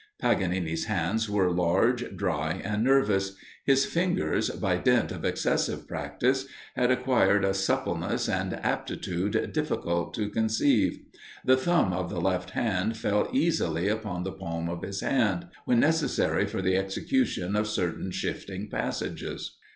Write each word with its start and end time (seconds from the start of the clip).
Paganini's 0.19 0.85
hands 0.85 1.29
were 1.29 1.51
large, 1.51 2.15
dry, 2.15 2.59
and 2.65 2.83
nervous. 2.83 3.35
His 3.65 3.85
fingers, 3.85 4.49
by 4.49 4.77
dint 4.77 5.11
of 5.11 5.23
excessive 5.23 5.87
practice, 5.87 6.47
had 6.75 6.89
acquired 6.89 7.45
a 7.45 7.53
suppleness 7.53 8.27
and 8.27 8.55
aptitude 8.65 9.51
difficult 9.53 10.15
to 10.15 10.29
conceive. 10.31 10.97
The 11.45 11.55
thumb 11.55 11.93
of 11.93 12.09
the 12.09 12.19
left 12.19 12.49
hand 12.49 12.97
fell 12.97 13.29
easily 13.31 13.89
upon 13.89 14.23
the 14.23 14.31
palm 14.31 14.69
of 14.69 14.81
his 14.81 15.01
hand, 15.01 15.45
when 15.65 15.79
necessary 15.79 16.47
for 16.47 16.63
the 16.63 16.77
execution 16.77 17.55
of 17.55 17.67
certain 17.67 18.09
shifting 18.09 18.69
passages. 18.71 19.55